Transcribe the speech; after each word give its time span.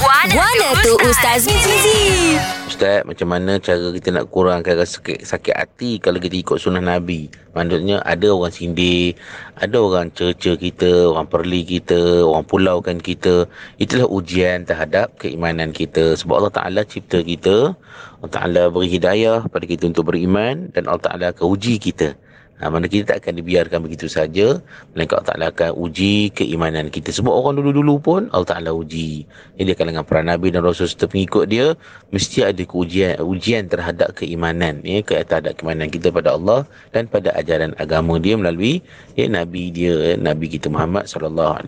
Guana 0.00 0.72
tu 0.80 0.96
Ustaz 1.04 1.44
Mizi. 1.44 2.32
Ustaz, 2.64 3.04
macam 3.04 3.36
mana 3.36 3.60
cara 3.60 3.92
kita 3.92 4.08
nak 4.08 4.32
kurangkan 4.32 4.80
rasa 4.80 4.96
sakit, 4.96 5.28
sakit 5.28 5.52
hati 5.52 5.90
kalau 6.00 6.16
kita 6.16 6.40
ikut 6.40 6.56
sunnah 6.56 6.80
Nabi? 6.80 7.28
Maksudnya 7.52 8.00
ada 8.08 8.32
orang 8.32 8.48
sindir, 8.48 9.12
ada 9.60 9.76
orang 9.76 10.08
cerca 10.16 10.56
kita, 10.56 11.12
orang 11.12 11.28
perli 11.28 11.68
kita, 11.68 12.24
orang 12.24 12.48
pulaukan 12.48 12.96
kita. 12.96 13.44
Itulah 13.76 14.08
ujian 14.08 14.64
terhadap 14.64 15.20
keimanan 15.20 15.76
kita. 15.76 16.16
Sebab 16.16 16.40
Allah 16.40 16.54
Ta'ala 16.56 16.80
cipta 16.88 17.20
kita, 17.20 17.76
Allah 18.24 18.32
Ta'ala 18.32 18.62
beri 18.72 18.88
hidayah 18.96 19.52
pada 19.52 19.68
kita 19.68 19.84
untuk 19.84 20.08
beriman 20.08 20.72
dan 20.72 20.88
Allah 20.88 21.04
Ta'ala 21.04 21.24
akan 21.36 21.44
uji 21.44 21.76
kita. 21.76 22.16
Ha, 22.60 22.68
mana 22.68 22.86
kita 22.92 23.16
tak 23.16 23.24
akan 23.24 23.40
dibiarkan 23.40 23.80
begitu 23.80 24.04
saja. 24.04 24.60
Melainkan 24.92 25.24
Allah 25.24 25.28
Ta'ala 25.32 25.46
akan 25.48 25.70
uji 25.80 26.28
keimanan 26.36 26.92
kita. 26.92 27.08
Sebab 27.08 27.32
orang 27.32 27.56
dulu-dulu 27.56 27.96
pun 27.96 28.20
Allah 28.36 28.48
Ta'ala 28.52 28.70
uji. 28.76 29.24
Jadi 29.56 29.72
kalangan 29.72 30.04
para 30.04 30.20
Nabi 30.20 30.52
dan 30.52 30.60
Rasul 30.60 30.84
serta 30.92 31.08
pengikut 31.08 31.48
dia, 31.48 31.72
mesti 32.12 32.44
ada 32.44 32.60
ujian, 32.60 33.16
ujian 33.24 33.64
terhadap 33.64 34.12
keimanan. 34.12 34.84
Ya, 34.84 35.00
terhadap 35.00 35.56
keimanan 35.56 35.88
kita 35.88 36.12
pada 36.12 36.36
Allah 36.36 36.68
dan 36.92 37.08
pada 37.08 37.32
ajaran 37.32 37.72
agama 37.80 38.20
dia 38.20 38.36
melalui 38.36 38.84
ya, 39.16 39.24
Nabi 39.24 39.72
dia, 39.72 39.96
ya, 39.96 40.14
Nabi 40.20 40.52
kita 40.52 40.68
Muhammad 40.68 41.08
SAW. 41.08 41.64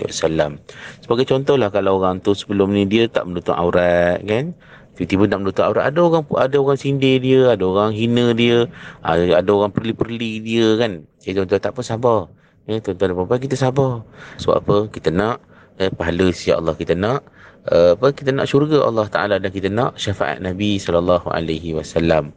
Sebagai 1.00 1.24
contohlah 1.24 1.72
kalau 1.72 2.04
orang 2.04 2.20
tu 2.20 2.36
sebelum 2.36 2.68
ni 2.76 2.84
dia 2.84 3.08
tak 3.08 3.24
menutup 3.24 3.56
aurat 3.56 4.20
kan. 4.28 4.52
Tiba-tiba 4.92 5.24
nak 5.24 5.38
menutup 5.40 5.64
aurat 5.64 5.88
Ada 5.88 6.00
orang 6.04 6.24
ada 6.36 6.56
orang 6.60 6.76
sindir 6.76 7.16
dia 7.16 7.56
Ada 7.56 7.64
orang 7.64 7.90
hina 7.96 8.36
dia 8.36 8.68
Ada, 9.00 9.40
ada 9.40 9.50
orang 9.50 9.72
perli-perli 9.72 10.44
dia 10.44 10.76
kan. 10.76 11.08
Jadi 11.24 11.40
tuan-tuan 11.40 11.60
tak 11.62 11.72
apa 11.72 11.82
sabar. 11.86 12.20
Ya, 12.68 12.78
Tuan-tuan 12.78 13.10
dan 13.10 13.16
puan 13.16 13.40
kita 13.40 13.56
sabar. 13.58 14.04
Sebab 14.38 14.56
apa? 14.62 14.76
Kita 14.92 15.10
nak 15.10 15.42
eh, 15.80 15.90
Pahala 15.90 16.28
siap 16.30 16.60
Allah 16.62 16.74
kita 16.76 16.94
nak. 16.94 17.24
Uh, 17.62 17.94
apa? 17.94 18.10
Kita 18.10 18.34
nak 18.34 18.50
syurga 18.50 18.82
Allah 18.82 19.06
Taala 19.06 19.36
dan 19.38 19.50
kita 19.54 19.70
nak 19.70 19.94
syafaat 19.94 20.42
Nabi 20.42 20.82
sallallahu 20.82 21.30
alaihi 21.30 21.78
wasallam. 21.78 22.34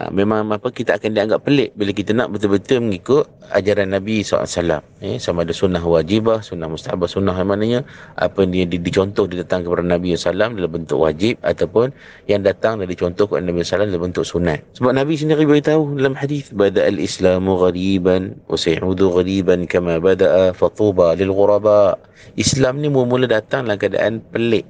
Ha, 0.00 0.08
memang 0.08 0.48
apa 0.48 0.72
kita 0.72 0.96
akan 0.96 1.12
dianggap 1.12 1.44
pelik 1.44 1.76
bila 1.76 1.92
kita 1.92 2.16
nak 2.16 2.32
betul-betul 2.32 2.80
mengikut 2.80 3.28
ajaran 3.52 3.92
Nabi 3.92 4.24
SAW. 4.24 4.80
Eh, 5.04 5.20
sama 5.20 5.44
ada 5.44 5.52
sunnah 5.52 5.84
wajibah, 5.84 6.40
sunnah 6.40 6.72
mustahabah, 6.72 7.04
sunnah 7.04 7.36
yang 7.36 7.52
maknanya 7.52 7.80
apa 8.16 8.48
yang 8.48 8.64
dia 8.64 8.80
dicontoh 8.80 9.28
dia 9.28 9.44
datang 9.44 9.60
kepada 9.60 9.84
Nabi 9.84 10.16
SAW 10.16 10.56
dalam 10.56 10.72
bentuk 10.72 11.04
wajib 11.04 11.36
ataupun 11.44 11.92
yang 12.32 12.40
datang 12.40 12.80
dari 12.80 12.96
contoh 12.96 13.28
kepada 13.28 13.44
Nabi 13.44 13.60
SAW 13.60 13.92
dalam 13.92 14.00
bentuk 14.08 14.24
sunat. 14.24 14.64
Sebab 14.80 14.96
Nabi 14.96 15.20
sendiri 15.20 15.44
beritahu 15.44 15.92
dalam 16.00 16.16
hadis 16.16 16.48
bada 16.48 16.80
al-islamu 16.80 17.60
ghariban 17.60 18.40
wa 18.48 18.56
sayudu 18.56 19.12
ghariban 19.20 19.68
kama 19.68 20.00
bada'a 20.00 20.56
fatuba 20.56 21.12
lil 21.12 21.28
ghuraba. 21.28 22.00
Islam 22.40 22.80
ni 22.80 22.88
mula-mula 22.88 23.28
datang 23.28 23.68
dalam 23.68 23.76
keadaan 23.76 24.24
pelik 24.32 24.64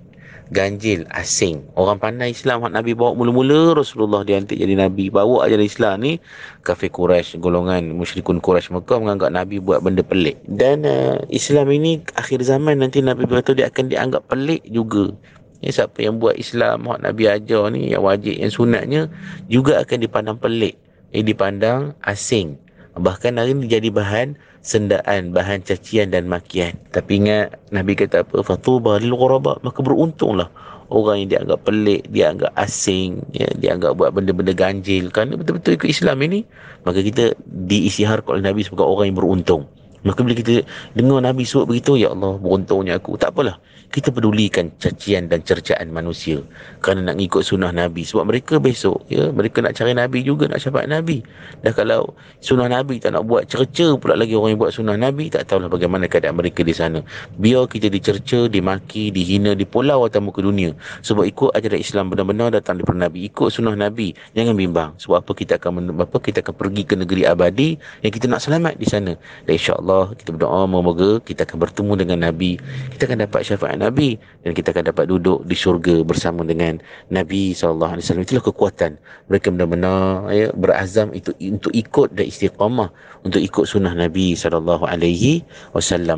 ganjil, 0.51 1.07
asing. 1.15 1.63
Orang 1.79 2.03
pandai 2.03 2.35
Islam 2.35 2.67
hak 2.67 2.75
Nabi 2.75 2.93
bawa 2.95 3.15
mula-mula 3.15 3.79
Rasulullah 3.79 4.27
diantik 4.27 4.59
jadi 4.59 4.75
Nabi. 4.75 5.09
Bawa 5.09 5.47
ajaran 5.47 5.67
Islam 5.67 5.95
ni 6.03 6.13
kafir 6.67 6.91
Quraisy, 6.91 7.39
golongan 7.39 7.95
musyrikun 7.95 8.43
Quraisy 8.43 8.75
Mekah 8.75 8.99
menganggap 8.99 9.31
Nabi 9.31 9.63
buat 9.63 9.81
benda 9.81 10.03
pelik. 10.03 10.43
Dan 10.51 10.83
uh, 10.83 11.23
Islam 11.31 11.71
ini 11.71 12.03
akhir 12.19 12.43
zaman 12.43 12.83
nanti 12.83 12.99
Nabi 13.01 13.25
berkata 13.25 13.55
dia 13.55 13.71
akan 13.71 13.89
dianggap 13.89 14.27
pelik 14.27 14.67
juga. 14.67 15.15
Ya, 15.61 15.71
siapa 15.71 16.01
yang 16.03 16.19
buat 16.19 16.35
Islam 16.41 16.89
hak 16.89 17.05
Nabi 17.05 17.23
ajar 17.31 17.69
ni 17.71 17.93
yang 17.95 18.03
wajib 18.03 18.35
yang 18.35 18.51
sunatnya 18.51 19.13
juga 19.47 19.79
akan 19.81 19.99
dipandang 20.03 20.39
pelik. 20.41 20.75
Eh, 21.11 21.23
dipandang 21.27 21.95
asing. 22.07 22.59
Bahkan 22.99 23.39
hari 23.39 23.55
ini 23.55 23.71
jadi 23.71 23.89
bahan 23.95 24.35
sendaan, 24.67 25.31
bahan 25.31 25.63
cacian 25.63 26.11
dan 26.11 26.27
makian. 26.27 26.75
Tapi 26.91 27.23
ingat 27.23 27.55
Nabi 27.71 27.95
kata 27.95 28.27
apa? 28.27 28.43
Fatuba 28.43 28.99
lil 28.99 29.15
ghuraba. 29.15 29.63
Maka 29.63 29.79
beruntunglah 29.79 30.51
orang 30.91 31.23
yang 31.23 31.29
dianggap 31.39 31.63
pelik, 31.63 32.03
dianggap 32.11 32.51
asing, 32.59 33.23
ya, 33.31 33.47
dianggap 33.55 33.95
buat 33.95 34.11
benda-benda 34.11 34.53
ganjil. 34.53 35.09
Kerana 35.15 35.39
betul-betul 35.39 35.79
ikut 35.79 35.91
Islam 35.91 36.19
ini, 36.27 36.43
maka 36.83 36.99
kita 36.99 37.39
diisiharkan 37.47 38.43
oleh 38.43 38.45
Nabi 38.51 38.67
sebagai 38.67 38.91
orang 38.91 39.15
yang 39.15 39.19
beruntung. 39.23 39.63
Maka 40.01 40.25
bila 40.25 40.33
kita 40.33 40.65
dengar 40.97 41.21
Nabi 41.21 41.45
sebut 41.45 41.69
begitu, 41.69 42.01
Ya 42.01 42.09
Allah, 42.13 42.41
beruntungnya 42.41 42.97
aku. 42.97 43.21
Tak 43.21 43.37
apalah. 43.37 43.61
Kita 43.91 44.15
pedulikan 44.15 44.71
cacian 44.79 45.27
dan 45.27 45.43
cercaan 45.43 45.91
manusia. 45.91 46.39
Kerana 46.79 47.11
nak 47.11 47.19
ikut 47.19 47.43
sunnah 47.43 47.75
Nabi. 47.75 48.07
Sebab 48.07 48.23
mereka 48.31 48.63
besok, 48.63 49.03
ya, 49.11 49.35
mereka 49.35 49.67
nak 49.67 49.75
cari 49.75 49.99
Nabi 49.99 50.23
juga, 50.23 50.47
nak 50.47 50.63
syafaat 50.63 50.87
Nabi. 50.87 51.27
Dan 51.67 51.75
kalau 51.75 52.15
sunnah 52.39 52.71
Nabi 52.71 53.03
tak 53.03 53.19
nak 53.19 53.27
buat 53.27 53.51
cerca 53.51 53.99
pula 53.99 54.15
lagi 54.15 54.39
orang 54.39 54.55
yang 54.55 54.61
buat 54.63 54.71
sunnah 54.71 54.95
Nabi, 54.95 55.27
tak 55.27 55.51
tahulah 55.51 55.67
bagaimana 55.67 56.07
keadaan 56.07 56.39
mereka 56.39 56.63
di 56.63 56.71
sana. 56.71 57.03
Biar 57.43 57.67
kita 57.67 57.91
dicerca, 57.91 58.47
dimaki, 58.47 59.11
dihina, 59.11 59.59
di 59.59 59.67
pulau 59.67 60.07
atau 60.07 60.23
muka 60.23 60.39
dunia. 60.39 60.71
Sebab 61.03 61.27
ikut 61.27 61.51
ajaran 61.59 61.83
Islam 61.83 62.15
benar-benar 62.15 62.55
datang 62.55 62.79
daripada 62.79 63.11
Nabi. 63.11 63.27
Ikut 63.27 63.51
sunnah 63.51 63.75
Nabi. 63.75 64.15
Jangan 64.39 64.55
bimbang. 64.55 64.95
Sebab 65.03 65.19
apa 65.19 65.33
kita 65.35 65.59
akan 65.59 65.99
apa 65.99 66.17
kita 66.23 66.47
akan 66.47 66.55
pergi 66.55 66.87
ke 66.87 66.95
negeri 66.95 67.27
abadi 67.27 67.75
yang 68.07 68.13
kita 68.15 68.31
nak 68.31 68.39
selamat 68.39 68.79
di 68.79 68.87
sana. 68.87 69.19
Dan 69.51 69.59
insyaAllah 69.59 69.90
Allah 69.91 70.15
kita 70.15 70.31
berdoa 70.31 70.71
semoga 70.71 71.11
kita 71.27 71.43
akan 71.43 71.59
bertemu 71.67 71.93
dengan 71.99 72.19
Nabi 72.31 72.63
kita 72.95 73.11
akan 73.11 73.27
dapat 73.27 73.41
syafaat 73.43 73.77
Nabi 73.83 74.15
dan 74.47 74.55
kita 74.55 74.71
akan 74.71 74.85
dapat 74.87 75.05
duduk 75.11 75.43
di 75.51 75.57
syurga 75.59 76.07
bersama 76.07 76.47
dengan 76.47 76.79
Nabi 77.11 77.51
SAW 77.51 77.99
itulah 77.99 78.45
kekuatan. 78.47 78.97
Mereka 79.27 79.51
benar-benar 79.51 80.31
ya, 80.31 80.55
berazam 80.55 81.11
itu 81.11 81.35
untuk 81.43 81.75
ikut 81.75 82.15
dan 82.15 82.25
istiqamah 82.31 82.95
untuk 83.27 83.43
ikut 83.43 83.67
sunnah 83.67 83.93
Nabi 83.93 84.39
SAW 84.39 84.87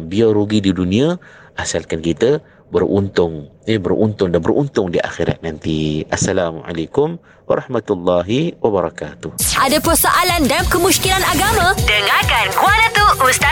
biar 0.07 0.31
rugi 0.37 0.61
di 0.61 0.77
dunia 0.77 1.17
asalkan 1.57 2.05
kita 2.05 2.45
beruntung 2.73 3.53
eh 3.69 3.77
beruntung 3.77 4.33
dan 4.33 4.41
beruntung 4.41 4.89
di 4.89 4.97
akhirat 4.97 5.45
nanti. 5.45 6.09
Assalamualaikum 6.09 7.21
warahmatullahi 7.45 8.57
wabarakatuh. 8.65 9.37
Ada 9.61 9.77
persoalan 9.85 10.49
dan 10.49 10.65
kemusykilan 10.73 11.21
agama? 11.21 11.77
Dengarkan 11.85 12.49
Guana 12.57 12.87
tu 12.97 13.07
Ustaz 13.29 13.52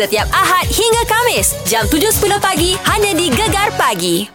setiap 0.00 0.32
Ahad 0.32 0.64
hingga 0.64 1.04
Kamis 1.04 1.52
jam 1.68 1.84
7.10 1.84 2.40
pagi 2.40 2.72
hanya 2.88 3.12
di 3.12 3.28
Gegar 3.28 3.68
Pagi 3.76 4.32